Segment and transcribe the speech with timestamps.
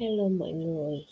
[0.00, 1.04] Hello mọi người.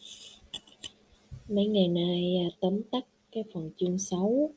[1.48, 4.50] Mấy ngày nay à, tóm tắt cái phần chương 6.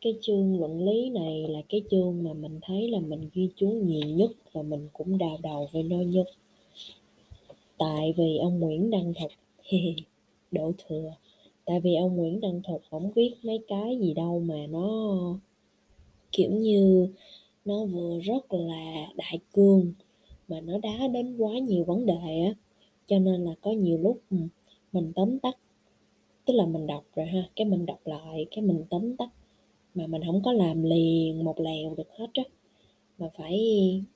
[0.00, 3.68] Cái chương luận lý này là cái chương mà mình thấy là mình ghi chú
[3.68, 6.26] nhiều nhất và mình cũng đào đầu với nó nhất.
[7.78, 9.30] Tại vì ông Nguyễn Đăng Thục
[10.50, 11.12] đổ thừa.
[11.64, 15.18] Tại vì ông Nguyễn Đăng Thục không viết mấy cái gì đâu mà nó,
[16.32, 17.08] kiểu như,
[17.64, 19.92] nó vừa rất là đại cương
[20.48, 22.54] mà nó đá đến quá nhiều vấn đề á
[23.06, 24.36] cho nên là có nhiều lúc ừ,
[24.92, 25.58] mình tóm tắt.
[26.44, 29.28] Tức là mình đọc rồi ha cái mình đọc lại cái mình tóm tắt.
[29.94, 32.42] Mà mình không có làm liền một lèo được hết á.
[33.18, 33.58] Mà phải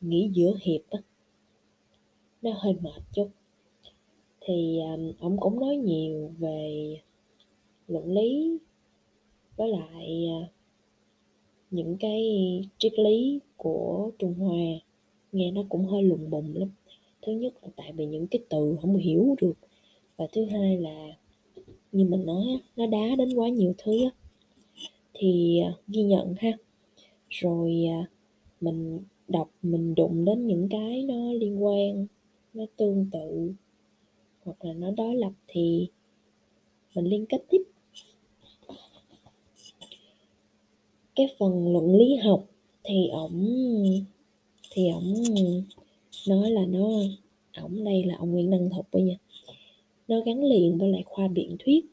[0.00, 0.98] nghỉ giữa hiệp á.
[2.42, 3.28] Nó hơi mệt chút.
[4.40, 6.96] Thì um, ông cũng nói nhiều về
[7.88, 8.58] luận lý
[9.56, 10.40] với lại à,
[11.70, 12.22] những cái
[12.78, 14.64] triết lý của Trung Hoa.
[15.32, 16.68] Nghe nó cũng hơi lùng bùng lắm
[17.22, 19.54] thứ nhất là tại vì những cái từ không hiểu được.
[20.16, 21.08] Và thứ hai là,
[21.92, 23.92] như mình nói nó đá đến quá nhiều thứ
[25.14, 26.52] thì à, ghi nhận ha.
[27.28, 28.08] Rồi à,
[28.60, 32.06] mình đọc, mình đụng đến những cái nó liên quan,
[32.54, 33.52] nó tương tự,
[34.44, 35.88] hoặc là nó đối lập thì
[36.94, 37.62] mình liên kết tiếp.
[41.14, 42.44] Cái phần luận lý học
[42.84, 43.46] thì ổng
[44.70, 45.14] thì ổng
[46.28, 46.88] nói là nó
[47.56, 49.16] ổng đây là ông Nguyễn Đăng Thục bây nha.
[50.08, 51.86] Nó gắn liền với lại khoa biện thuyết.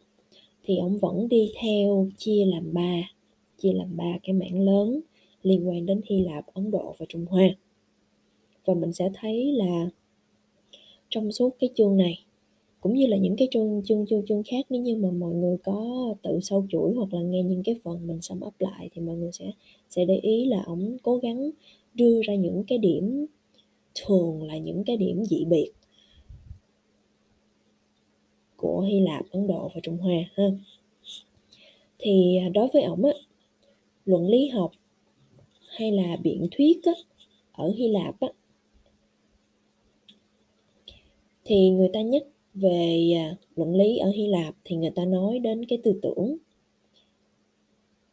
[0.64, 3.12] Thì ông vẫn đi theo chia làm ba
[3.58, 5.00] chia làm ba cái mảng lớn
[5.44, 7.50] liên quan đến Hy Lạp, Ấn Độ và Trung Hoa.
[8.66, 9.90] Và mình sẽ thấy là
[11.10, 12.24] trong suốt cái chương này
[12.82, 15.58] cũng như là những cái chương chương chương chương khác nếu như mà mọi người
[15.64, 15.86] có
[16.22, 19.16] tự sâu chuỗi hoặc là nghe những cái phần mình sum up lại thì mọi
[19.16, 19.52] người sẽ
[19.90, 21.50] sẽ để ý là ổng cố gắng
[21.94, 23.26] đưa ra những cái điểm
[24.06, 25.72] thường là những cái điểm dị biệt
[28.56, 30.44] của Hy Lạp, Ấn Độ và Trung Hoa ha.
[32.00, 33.12] Thì à, đối với ổng á,
[34.06, 34.72] luận lý học
[35.68, 36.92] hay là biện thuyết á,
[37.52, 38.28] ở Hy Lạp á,
[41.46, 42.24] thì người ta nhắc
[42.54, 46.38] về à, luận lý ở Hy Lạp thì người ta nói đến cái tư tưởng.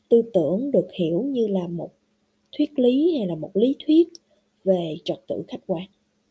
[0.08, 1.90] Tư tưởng được hiểu như là một
[2.52, 4.08] thuyết lý hay là một lý thuyết
[4.64, 5.84] về trật tự khách quan.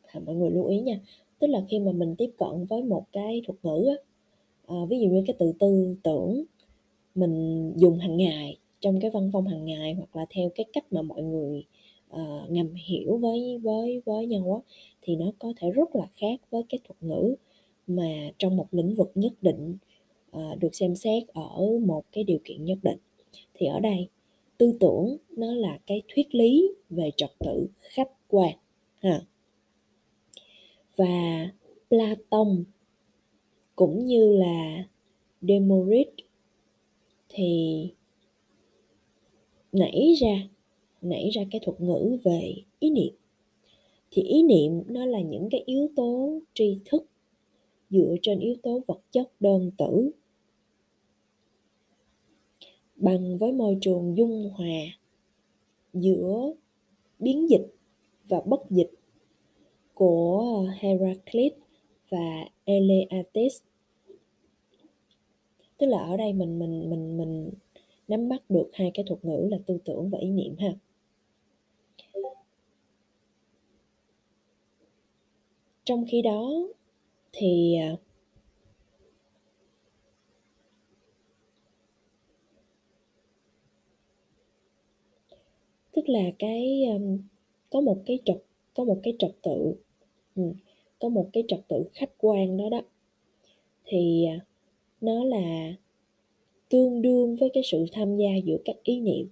[0.03, 0.99] À, mọi người lưu ý nha
[1.43, 3.95] tức là khi mà mình tiếp cận với một cái thuật ngữ á,
[4.67, 6.43] à, ví dụ như cái từ tư tưởng
[7.15, 10.85] mình dùng hàng ngày trong cái văn phong hàng ngày hoặc là theo cái cách
[10.91, 11.65] mà mọi người
[12.13, 16.39] uh, ngầm hiểu với với với nhau á thì nó có thể rất là khác
[16.49, 17.35] với cái thuật ngữ
[17.87, 19.77] mà trong một lĩnh vực nhất định
[20.37, 22.97] uh, được xem xét ở một cái điều kiện nhất định.
[23.53, 24.07] Thì ở đây
[24.57, 28.55] tư tưởng nó là cái thuyết lý về trật tự khách quan,
[28.99, 29.21] ha.
[30.95, 31.49] Và
[31.89, 32.63] Platon
[33.75, 34.83] cũng như là
[35.41, 36.07] Demorit
[37.29, 37.87] thì
[39.71, 40.49] nảy ra
[41.01, 43.13] nảy ra cái thuật ngữ về ý niệm.
[44.11, 47.05] Thì ý niệm nó là những cái yếu tố tri thức
[47.89, 50.11] dựa trên yếu tố vật chất đơn tử
[53.03, 54.81] bằng với môi trường dung hòa
[55.93, 56.53] giữa
[57.19, 57.75] biến dịch
[58.27, 58.91] và bất dịch
[59.93, 61.53] của Heraclit
[62.09, 63.61] và Eleatis,
[65.77, 67.51] Tức là ở đây mình mình mình mình
[68.07, 70.73] nắm bắt được hai cái thuật ngữ là tư tưởng và ý niệm ha.
[75.83, 76.51] Trong khi đó
[77.31, 77.95] thì à,
[85.93, 87.17] tức là cái um,
[87.69, 88.37] có một cái trật
[88.73, 89.75] có một cái trật tự
[90.35, 90.43] ừ,
[90.99, 92.81] có một cái trật tự khách quan đó đó.
[93.85, 94.39] Thì à,
[95.01, 95.73] nó là
[96.69, 99.27] tương đương với cái sự tham gia giữa các ý niệm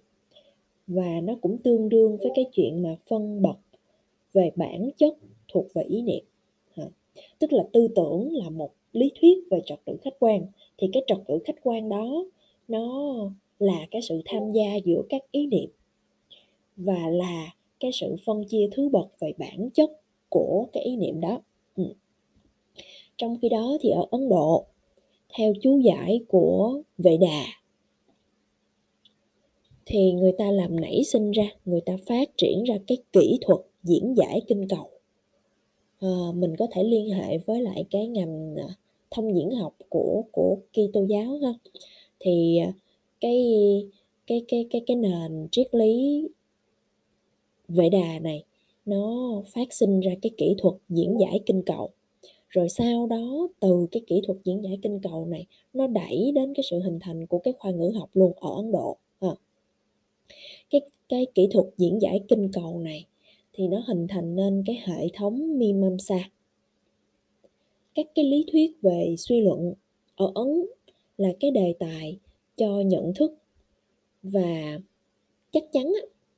[0.88, 3.58] và nó cũng tương đương với cái chuyện mà phân bậc
[4.34, 5.18] về bản chất
[5.48, 6.24] thuộc về ý niệm
[7.40, 10.46] tức là tư tưởng là một lý thuyết về trật tự khách quan.
[10.78, 12.26] Thì cái trật tự khách quan đó
[12.68, 13.14] nó
[13.60, 15.70] là cái sự tham gia giữa các ý niệm
[16.84, 19.90] và là cái sự phân chia thứ bậc về bản chất
[20.30, 21.42] của cái ý niệm đó.
[21.76, 21.84] Ừ.
[23.18, 24.66] trong khi đó thì ở ấn độ
[25.34, 27.46] theo chú giải của vệ đà
[29.86, 33.60] thì người ta làm nảy sinh ra người ta phát triển ra cái kỹ thuật
[33.84, 34.90] diễn giải kinh cầu.
[36.00, 38.68] À, mình có thể liên hệ với lại cái ngành ờ,
[39.12, 41.54] thông diễn học của của Kitô giáo ha.
[42.20, 42.72] Thì ờ,
[43.20, 43.44] cái
[44.28, 46.28] cái cái cái cái nền triết lý
[47.72, 48.44] vệ đà này,
[48.86, 51.92] nó phát sinh ra cái kỹ thuật diễn giải kinh cầu
[52.50, 56.54] rồi sau đó, từ cái kỹ thuật diễn giải kinh cầu này, nó đẩy đến
[56.54, 59.30] cái sự hình thành của cái khoa ngữ học luôn ở Ấn Độ à.
[60.70, 63.06] cái cái kỹ thuật diễn giải kinh cầu này
[63.54, 66.30] thì nó hình thành nên cái hệ thống Mimamsa
[67.96, 69.74] các cái lý thuyết về suy luận
[70.16, 70.66] ở Ấn
[71.18, 72.20] là cái đề tài
[72.58, 73.34] cho nhận thức
[74.24, 74.80] và
[75.52, 75.94] chắc chắn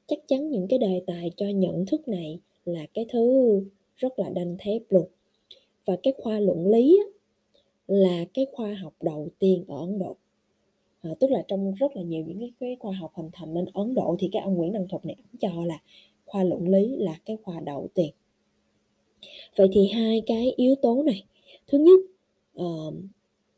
[0.07, 3.59] chắc chắn những cái đề tài cho nhận thức này là cái thứ
[3.95, 5.07] rất là đanh thép luôn.
[5.85, 7.00] Và cái khoa luận lý
[7.88, 10.15] là cái khoa học đầu tiên ở Ấn Độ.
[11.01, 13.65] À, tức là trong rất là nhiều những cái, cái khoa học hình thành nên
[13.73, 15.79] Ấn Độ thì cái ông Nguyễn Đăng Thuật này ông cho là
[16.25, 18.11] khoa luận lý là cái khoa đầu tiên.
[19.55, 21.23] Vậy thì hai cái yếu tố này.
[21.67, 22.00] Thứ nhất
[22.61, 22.94] uh,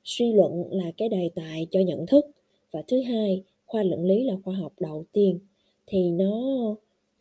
[0.03, 2.25] suy luận là cái đề tài cho nhận thức.
[2.71, 5.39] Và thứ hai khoa luận lý là khoa học đầu tiên
[5.87, 6.35] thì nó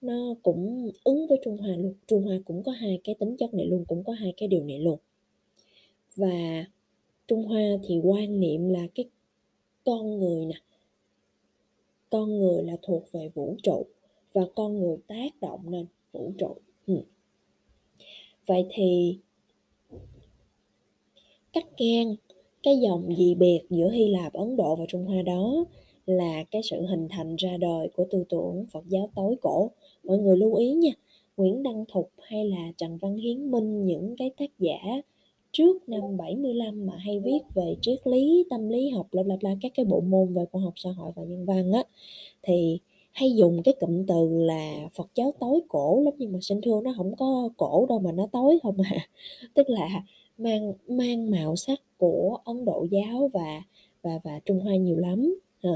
[0.00, 1.94] nó cũng ứng với Trung Hoa luôn.
[2.06, 4.64] Trung Hoa cũng có hai cái tính chất này luôn cũng có hai cái điều
[4.64, 4.98] này luôn.
[6.16, 6.64] Và
[7.28, 9.04] Trung Hoa thì quan niệm là cái
[9.84, 10.54] con người nè
[12.10, 13.86] con người là thuộc về vũ trụ
[14.32, 16.56] và con người tác động lên vũ trụ.
[16.86, 17.02] Ừ.
[18.46, 19.18] vậy thì
[21.52, 22.14] cắt ngang
[22.62, 25.64] cái dòng dị biệt giữa Hy Lạp, Ấn Độ và Trung Hoa đó
[26.06, 29.70] là cái sự hình thành ra đời của tư tưởng Phật giáo tối cổ.
[30.04, 30.90] Mọi người lưu ý nha,
[31.36, 34.78] Nguyễn Đăng Thục hay là Trần Văn Hiến Minh những cái tác giả
[35.52, 39.50] trước năm 75 mà hay viết về triết lý, tâm lý học, bla bla bla
[39.60, 41.82] các cái bộ môn về khoa học xã hội và nhân văn á
[42.42, 42.78] thì
[43.12, 46.80] hay dùng cái cụm từ là Phật giáo tối cổ lắm nhưng mà xin thưa
[46.84, 49.08] nó không có cổ đâu mà nó tối không à
[49.54, 50.02] tức là
[50.38, 53.62] mang mang màu sắc của Ấn Độ giáo và
[54.02, 55.70] và và Trung Hoa nhiều lắm à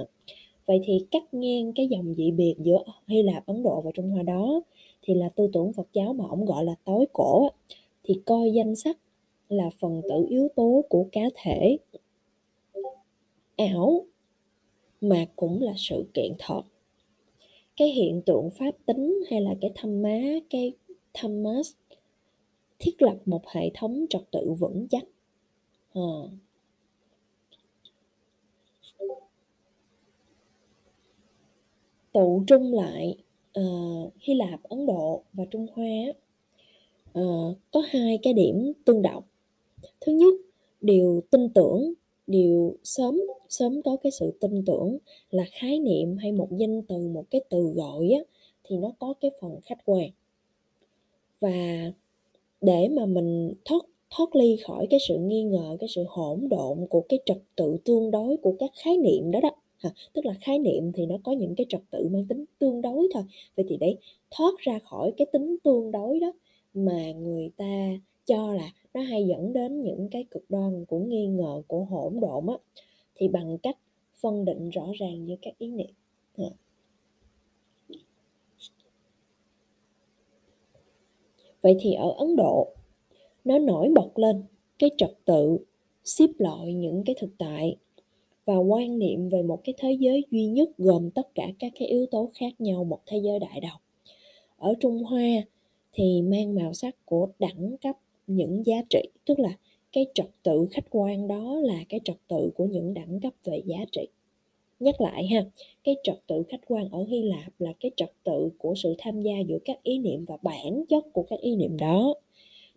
[0.68, 4.10] vậy thì cắt ngang cái dòng dị biệt giữa Hy Lạp, Ấn Độ và Trung
[4.10, 4.60] Hoa đó
[5.02, 7.48] thì là tư tưởng Phật giáo mà ông gọi là tối cổ
[8.04, 8.98] thì coi danh sách
[9.48, 11.78] là phần tử yếu tố của cá thể.
[13.56, 14.04] Ảo
[15.00, 16.62] mà cũng là sự kiện thật.
[17.76, 20.72] Cái hiện tượng pháp tính hay là cái thâm má, cái
[21.14, 21.60] thâm má
[22.78, 25.04] thiết lập một hệ thống trật tự vững chắc.
[25.94, 26.00] À.
[32.18, 33.16] tụ trung lại
[33.60, 36.12] uh, Hy Lạp, Ấn Độ và Trung Hoa
[37.18, 39.22] uh, có hai cái điểm tương đồng.
[40.00, 40.34] Thứ nhất,
[40.80, 41.92] điều tin tưởng,
[42.26, 44.98] điều sớm sớm có cái sự tin tưởng
[45.30, 48.20] là khái niệm hay một danh từ, một cái từ gọi á,
[48.64, 50.10] thì nó có cái phần khách quan.
[51.40, 51.92] Và
[52.60, 56.86] để mà mình thoát thoát ly khỏi cái sự nghi ngờ cái sự hỗn độn
[56.90, 60.34] của cái trật tự tương đối của các khái niệm đó đó ha, tức là
[60.40, 63.22] khái niệm thì nó có những cái trật tự mang tính tương đối thôi.
[63.56, 63.96] Vậy thì để
[64.30, 66.32] thoát ra khỏi cái tính tương đối đó
[66.74, 67.88] mà người ta
[68.26, 72.20] cho là nó hay dẫn đến những cái cực đoan của nghi ngờ của hỗn
[72.20, 72.54] độn á
[73.14, 73.78] thì bằng cách
[74.20, 75.90] phân định rõ ràng giữa các ý niệm.
[81.62, 82.68] Vậy thì ở ấn độ
[83.44, 84.42] nó nổi bật lên
[84.78, 85.58] cái trật tự
[86.04, 87.76] xếp loại những cái thực tại
[88.48, 91.88] và quan niệm về một cái thế giới duy nhất gồm tất cả các cái
[91.88, 93.80] yếu tố khác nhau, một thế giới đại đồng
[94.56, 95.42] ở trung hoa
[95.92, 97.96] thì mang màu sắc của đẳng cấp
[98.26, 99.50] những giá trị, tức là
[99.92, 103.62] cái trật tự khách quan đó là cái trật tự của những đẳng cấp về
[103.66, 104.08] giá trị.
[104.80, 105.44] Nhắc lại ha,
[105.84, 109.22] cái trật tự khách quan ở hy lạp là cái trật tự của sự tham
[109.22, 112.14] gia giữa các ý niệm và bản chất của các ý niệm đó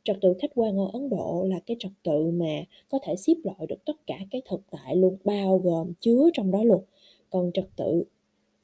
[0.03, 3.33] trật tự khách quan ở ấn độ là cái trật tự mà có thể xếp
[3.43, 6.83] loại được tất cả cái thực tại luôn, bao gồm chứa trong đó luôn.
[7.29, 8.03] Còn trật tự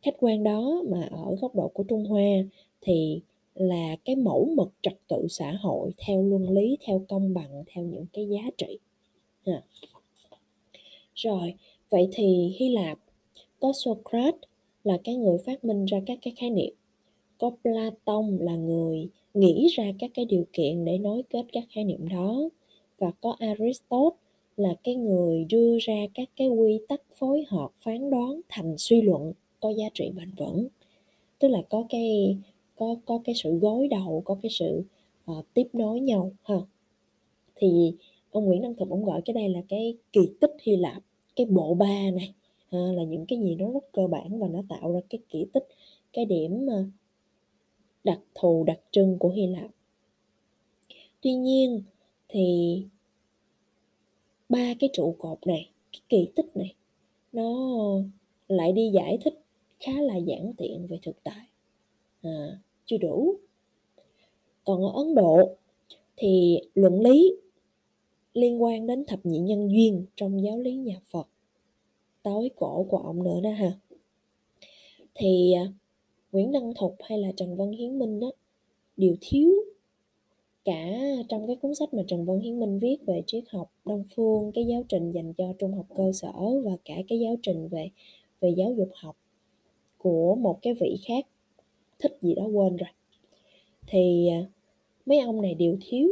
[0.02, 2.30] khách quan đó mà ở góc độ của trung hoa
[2.82, 3.22] thì
[3.56, 7.86] là cái mẫu mực trật tự xã hội theo luân lý, theo công bằng, theo
[7.86, 8.80] những cái giá trị.
[9.46, 9.64] À.
[11.16, 11.54] rồi,
[11.90, 13.00] vậy thì hy lạp,
[13.60, 14.42] có socrates
[14.84, 16.74] là cái người phát minh ra các cái khái niệm.
[17.38, 21.84] Có platon là người nghĩ ra các cái điều kiện để nối kết các khái
[21.84, 22.50] niệm đó.
[22.98, 24.18] Và có Aristotle
[24.58, 29.02] là cái người đưa ra các cái quy tắc phối hợp phán đoán thành suy
[29.02, 30.68] luận có giá trị bền vững.
[31.40, 32.38] Tức là có cái
[32.76, 34.84] có có cái sự gối đầu có cái sự
[35.32, 36.56] uh, tiếp nối nhau ha.
[37.56, 37.94] Thì
[38.32, 41.04] ông Nguyễn Đăng Thục ông gọi cái đây là cái kỳ tích Hy Lạp
[41.36, 42.34] cái bộ ba này.
[42.72, 45.46] Ha, là những cái gì nó rất cơ bản và nó tạo ra cái kỳ
[45.54, 45.68] tích
[46.14, 46.84] cái điểm ờ,
[48.04, 49.72] đặc thù đặc trưng của Hy Lạp.
[51.22, 51.82] Tuy nhiên
[52.30, 52.84] thì
[54.50, 56.76] ba cái trụ cột này, cái kỳ tích này
[57.32, 57.54] nó
[58.48, 59.42] lại đi giải thích
[59.80, 61.48] khá là giản tiện về thực tại.
[62.22, 63.36] À, chưa đủ.
[64.64, 65.56] Còn ở Ấn Độ
[66.18, 67.34] thì luận lý
[68.34, 71.28] liên quan đến thập nhị nhân duyên trong giáo lý nhà Phật
[72.24, 73.72] tối cổ của ông nữa đó ha
[75.16, 75.74] thì à,
[76.32, 78.32] Nguyễn Đăng Thục hay là Trần Văn Hiến Minh đó
[78.98, 79.52] đều thiếu
[80.66, 80.90] cả
[81.30, 84.52] trong cái cuốn sách mà Trần Văn Hiến Minh viết về triết học Đông phương
[84.52, 86.32] cái giáo trình dành cho trung học cơ sở
[86.64, 87.90] và cả cái giáo trình về
[88.42, 89.18] về giáo dục học
[89.98, 91.26] của một cái vị khác
[92.00, 92.90] thích gì đó quên rồi.
[93.88, 94.46] Thì à,
[95.06, 96.10] mấy ông này đều thiếu.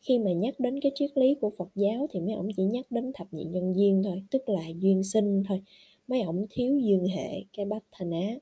[0.00, 2.86] Khi mà nhắc đến cái triết lý của Phật giáo thì mấy ông chỉ nhắc
[2.90, 5.62] đến thập nhị nhân duyên thôi tức là duyên sinh thôi.
[6.08, 8.34] Mấy ông thiếu duyên hệ cái bát thanh á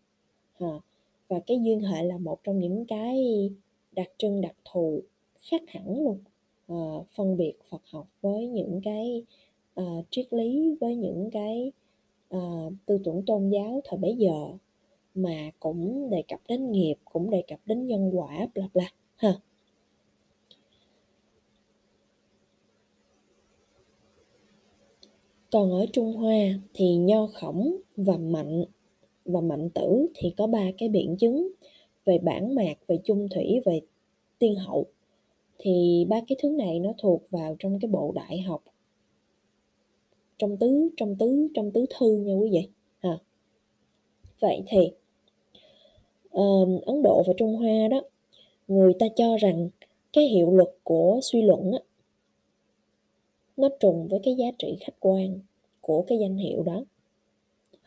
[0.59, 0.81] à,
[1.29, 3.51] và cái duyên hệ là một trong những cái
[3.93, 5.03] đặc trưng đặc thù
[5.51, 6.19] khác hẳn luôn.
[6.73, 9.25] Uh, phân biệt Phật học với những cái
[9.81, 11.73] uh, triết lý với những cái
[12.37, 14.53] uh, tư tưởng tôn giáo thời bấy giờ
[15.15, 19.35] mà cũng đề cập đến nghiệp cũng đề cập đến nhân quả bla bla ha.
[25.51, 26.39] Còn ở Trung Hoa
[26.75, 28.65] thì nho khổng và mạnh
[29.25, 31.49] và mạnh tử thì có ba cái biện chứng
[32.05, 33.81] về bản mạc về chung thủy về
[34.39, 34.87] tiên hậu.
[35.59, 38.63] Thì ba cái thứ này nó thuộc vào trong cái bộ đại học
[40.39, 43.19] trong tứ trong tứ trong tứ thư nha quý vị ha.
[44.41, 44.79] Vậy thì
[46.39, 48.03] uh, Ấn Độ và Trung Hoa đó
[48.69, 49.69] người ta cho rằng
[50.13, 51.79] cái hiệu lực của suy luận á,
[53.57, 55.41] nó trùng với cái giá trị khách quan
[55.81, 56.85] của cái danh hiệu đó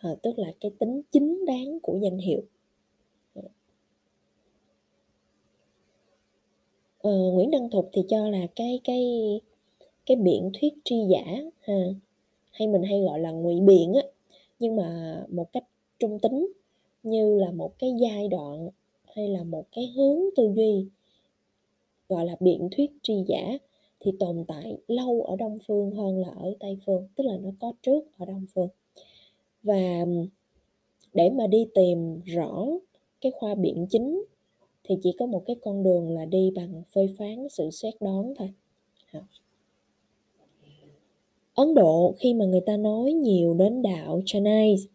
[0.05, 2.41] à, tức là cái tính chính đáng của danh hiệu.
[7.03, 9.03] À, Nguyễn Đăng Thục thì cho là cái cái
[10.05, 11.23] cái biện thuyết tri giả
[11.61, 11.73] ha
[12.51, 14.01] hay mình hay gọi là ngụy biện á.
[14.59, 15.63] Nhưng mà một cách
[15.99, 16.47] trung tính
[17.03, 18.69] như là một cái giai đoạn
[19.15, 20.87] hay là một cái hướng tư duy
[22.09, 23.57] gọi là biện thuyết tri giả
[23.99, 27.49] thì tồn tại lâu ở đông phương hơn là ở tây phương tức là nó
[27.59, 28.69] có trước ở đông phương
[29.65, 30.05] và
[31.13, 32.65] để mà đi tìm rõ
[33.21, 34.23] cái khoa biện chính
[34.83, 38.33] thì chỉ có một cái con đường là đi bằng phê phán sự xét đoán
[38.37, 38.53] thôi.
[39.13, 39.19] Dạ.
[41.53, 44.87] Ấn Độ khi mà người ta nói nhiều đến đạo Chinese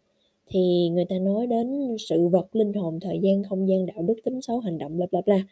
[0.46, 4.14] thì người ta nói đến sự vật linh hồn, thời gian, không gian, đạo đức,
[4.24, 5.44] tính xấu, hành động, bla bla bla,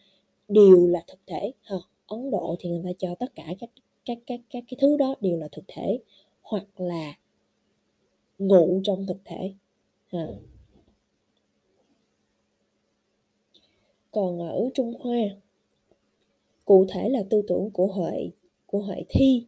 [0.48, 1.52] đều là thực thể.
[1.62, 3.70] Ha Ấn Độ thì người ta cho tất cả các
[4.04, 5.98] các các các cái thứ đó đều là thực thể
[6.42, 7.14] hoặc là
[8.38, 9.54] ngụ trong thực thể
[10.10, 10.26] à.
[14.10, 15.20] còn ở Trung Hoa,
[16.64, 18.30] cụ thể là tư tưởng của Huệ
[18.66, 19.46] của Huệ Thi,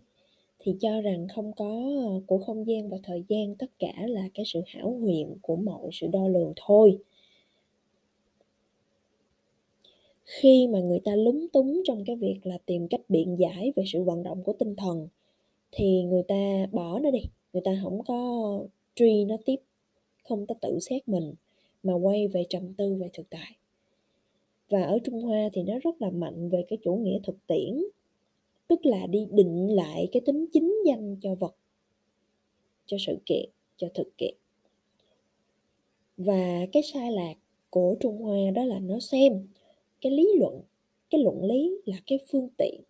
[0.59, 4.29] thì cho rằng không có ờ, của không gian và thời gian, tất cả là
[4.35, 6.99] cái sự hảo huyền của mọi sự đo lường thôi
[10.31, 13.85] khi mà người ta lúng túng trong cái việc là tìm cách biện giải về
[13.87, 15.09] sự vận động của tinh thần,
[15.73, 17.21] thì người ta bỏ nó đi,
[17.53, 18.61] người ta không có
[19.01, 19.57] truy nó tiếp,
[20.25, 21.35] không ta tự xét mình,
[21.83, 23.57] mà quay về trầm tư về thực tại.
[24.69, 27.83] Và ở trung hoa thì nó rất là mạnh về cái chủ nghĩa thực tiễn,
[28.69, 31.55] tức là đi định lại cái tính chính danh cho vật,
[32.87, 34.35] cho sự kiện, cho thực kiện.
[36.17, 37.35] Và cái sai lạc
[37.71, 39.47] của trung hoa đó là nó xem
[40.01, 40.61] cái lý luận,
[41.11, 42.81] cái luận lý là cái phương tiện.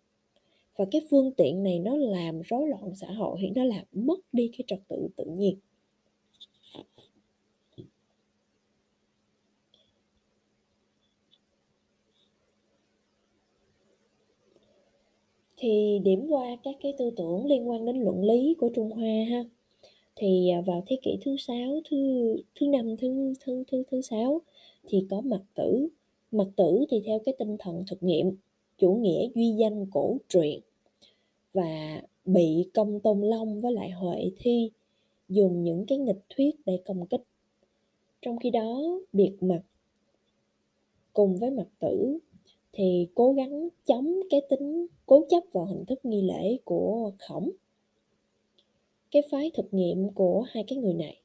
[0.75, 4.19] Và cái phương tiện này nó làm rối loạn xã hội thì nó làm mất
[4.31, 5.57] đi cái trật tự tự nhiên.
[15.61, 19.25] Thì điểm qua các cái tư tưởng liên quan đến luận lý của Trung Hoa
[19.29, 19.43] ha.
[20.15, 21.97] Thì à, vào thế kỷ thứ sáu, thứ
[22.55, 24.41] thứ năm, thứ thứ thứ thứ sáu
[24.87, 25.87] thì có mặt tử.
[26.31, 28.35] Mặt tử thì theo cái tinh thần thực nghiệm,
[28.77, 30.59] chủ nghĩa duy danh cổ truyện
[31.53, 34.71] và bị công tôn long với lại huệ thi
[35.29, 37.23] dùng những cái nghịch thuyết để công kích.
[38.21, 38.81] Trong khi đó,
[39.13, 39.61] biệt mặt
[41.13, 42.17] cùng với mặt tử
[42.73, 47.49] thì cố gắng chống cái tính cố chấp vào hình thức nghi lễ của khổng,
[49.11, 51.21] cái phái thực nghiệm của hai cái người này,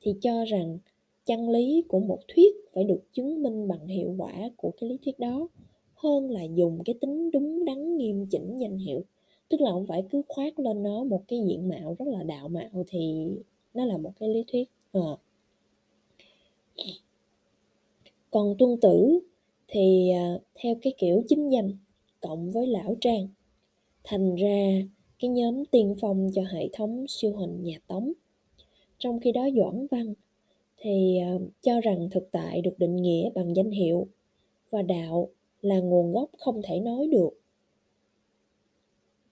[0.00, 0.78] thì cho rằng
[1.26, 4.98] chân lý của một thuyết phải được chứng minh bằng hiệu quả của cái lý
[5.04, 5.48] thuyết đó,
[5.94, 9.02] hơn là dùng cái tính đúng đắn, nghiêm chỉnh, danh hiệu
[9.48, 12.48] tức là không phải cứ khoác lên nó một cái diện mạo rất là đạo
[12.48, 13.28] mạo thì
[13.74, 15.16] nó là một cái lý thuyết à.
[18.30, 19.20] còn tuân tử
[19.68, 21.70] thì à, theo cái kiểu chính danh
[22.20, 23.28] cộng với lão trang,
[24.04, 24.82] thành ra
[25.18, 28.12] cái nhóm tiên phong cho hệ thống siêu hình nhà tống
[28.98, 30.14] trong khi đó doãn văn
[30.78, 31.30] thì à,
[31.62, 34.06] cho rằng thực tại được định nghĩa bằng danh hiệu
[34.70, 35.28] và đạo
[35.62, 37.40] là nguồn gốc không thể nói được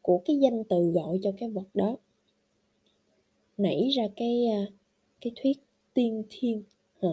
[0.03, 1.97] của cái danh từ gọi cho cái vật đó
[3.57, 4.67] nảy ra cái à,
[5.21, 5.59] cái thuyết
[5.95, 6.63] tiên thiên,
[7.03, 7.09] hả?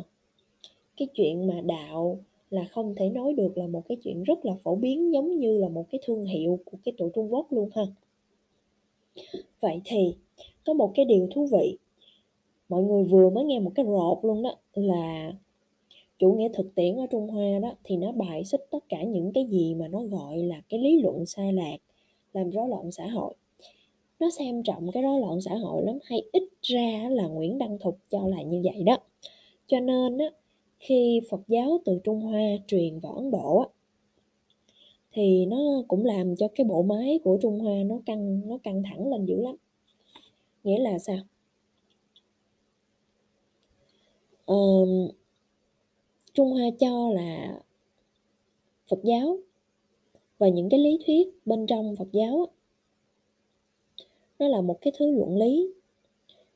[0.98, 2.20] cái chuyện mà đạo
[2.52, 5.58] là không thể nói được là một cái chuyện rất là phổ biến, giống như
[5.58, 7.84] là một cái thương hiệu của cái tụi Trung Quốc luôn ha.
[9.60, 10.16] Vậy thì,
[10.66, 11.78] có một cái điều thú vị,
[12.70, 15.34] mọi người vừa mới nghe một cái rột luôn đó, là
[16.20, 19.32] chủ nghĩa thực tiễn ở Trung Hoa đó, thì nó bài xích tất cả những
[19.34, 21.78] cái gì mà nó gọi là cái lý luận sai lạc,
[22.34, 23.34] làm rối loạn xã hội.
[24.20, 27.78] Nó xem trọng cái rối loạn xã hội lắm, hay ít ra là Nguyễn Đăng
[27.80, 28.98] Thục cho là như vậy đó.
[29.68, 30.26] Cho nên á
[30.82, 33.72] khi Phật giáo từ Trung Hoa truyền vào Ấn Độ
[35.12, 35.58] thì nó
[35.88, 39.26] cũng làm cho cái bộ máy của Trung Hoa nó căng nó căng thẳng lên
[39.26, 39.56] dữ lắm.
[40.64, 41.18] Nghĩa là sao?
[44.52, 45.16] Uh,
[46.34, 47.60] Trung Hoa cho là
[48.90, 49.38] Phật giáo
[50.38, 52.48] và những cái lý thuyết bên trong Phật giáo
[54.40, 55.74] nó là một cái thứ luận lý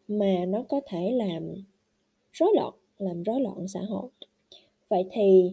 [0.08, 1.54] mà nó có thể làm
[2.32, 4.10] rối loạn làm rối loạn xã hội.
[4.90, 5.52] Vậy thì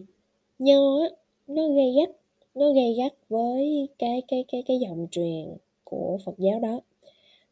[0.59, 1.07] nho á,
[1.47, 2.09] nó gây gắt
[2.55, 6.79] nó gây gắt với cái cái cái cái dòng truyền của Phật giáo đó.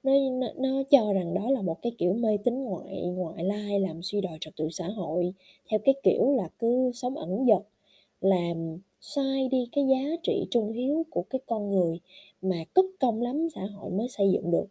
[0.04, 3.80] Nó, nó nó cho rằng đó là một cái kiểu mê tín ngoại ngoại lai
[3.80, 5.34] làm suy đồi trật tự xã hội
[5.70, 7.64] theo cái kiểu là cứ sống ẩn dật
[8.22, 12.00] làm sai đi cái giá trị trung hiếu của cái con người
[12.42, 14.66] mà cất công lắm xã hội mới xây dựng được.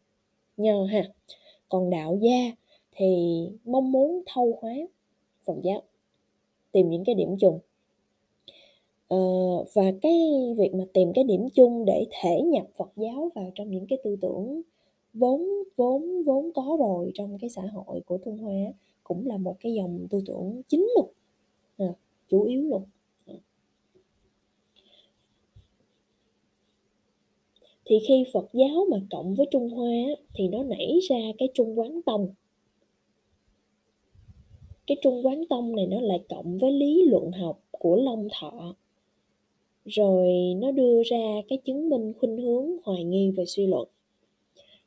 [0.56, 1.02] Nhờ ha.
[1.68, 2.52] Còn đạo gia
[2.92, 4.74] thì mong muốn thâu hóa
[5.54, 5.82] phật giáo
[6.72, 7.58] tìm những cái điểm chung.
[9.08, 9.18] Ờ,
[9.74, 10.18] và cái
[10.58, 13.98] việc mà tìm cái điểm chung để thể nhập phật giáo vào trong những cái
[14.04, 14.62] tư tưởng
[15.14, 18.72] vốn vốn vốn có rồi trong cái xã hội của Trung Hoa
[19.04, 21.12] cũng là một cái dòng tư tưởng chính luôn
[21.76, 21.92] à, ờ,
[22.28, 22.82] chủ yếu luôn.
[27.90, 29.92] Thì khi Phật giáo mà cộng với Trung Hoa
[30.34, 32.28] thì nó nảy ra cái Trung Quán Tông
[34.90, 38.74] cái Trung Quán Tông này nó lại cộng với lý luận học của Long Thọ.
[39.84, 43.88] Rồi nó đưa ra cái chứng minh khuynh hướng hoài nghi về suy luận.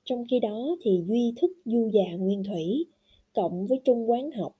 [0.03, 2.85] Trong khi đó thì duy thức du già nguyên thủy
[3.33, 4.55] cộng với trung quán học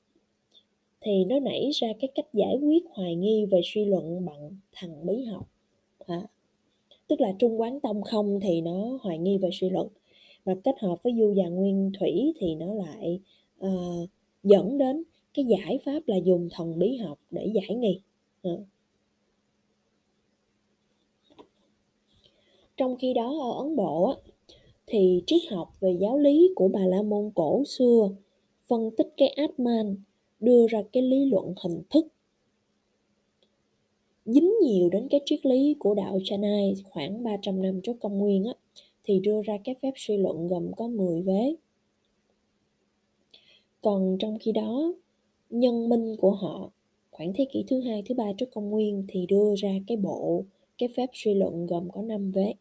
[1.01, 5.06] thì nó nảy ra cái cách giải quyết hoài nghi về suy luận bằng thằng
[5.06, 5.47] bí học.
[6.06, 6.27] À,
[7.08, 9.88] tức là trung quán tông không thì nó hoài nghi về suy luận
[10.43, 13.19] và kết hợp với du già nguyên thủy thì nó lại
[13.65, 14.10] uh,
[14.43, 17.99] dẫn đến cái giải pháp là dùng thần bí học để giải nghi.
[18.41, 18.63] Ờ.
[22.77, 24.15] Trong khi đó ở ấn độ
[24.87, 28.09] thì triết học về giáo lý của Bà La Môn cổ xưa
[28.67, 29.95] phân tích cái Atman,
[30.39, 32.07] đưa ra cái lý luận hình thức.
[34.25, 38.45] Dính nhiều đến cái triết lý của đạo Chanai khoảng 300 năm trước công nguyên
[38.45, 38.53] á,
[39.03, 41.55] thì đưa ra cái phép suy luận gồm có 10 vế.
[43.81, 44.93] Còn trong khi đó,
[45.59, 46.71] nhân minh của họ
[47.11, 50.43] khoảng thế kỷ thứ hai, thứ ba trước công nguyên thì đưa ra cái bộ
[50.77, 52.53] cái phép suy luận gồm có 5 vế.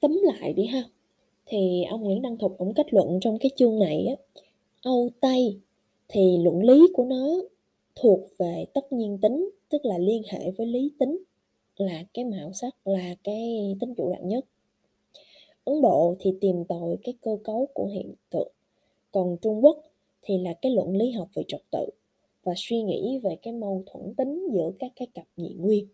[0.00, 0.82] tóm lại đi ha
[1.46, 4.14] thì ông Nguyễn Đăng Thục cũng kết luận trong cái chương này á
[4.82, 5.60] Âu Tây
[6.08, 7.28] thì luận lý của nó
[7.94, 11.18] thuộc về tất nhiên tính tức là liên hệ với lý tính
[11.76, 14.44] là cái màu sắc, là cái tính chủ đạo nhất.
[15.64, 18.52] Ấn Độ thì tìm tòi cái cơ cấu của hiện tượng,
[19.12, 19.78] còn Trung Quốc
[20.22, 21.90] thì là cái luận lý học về trật tự
[22.42, 25.86] và suy nghĩ về cái mâu thuẫn tính giữa các cái cặp nhị nguyên.